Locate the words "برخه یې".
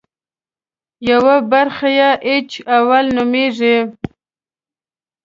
1.51-2.09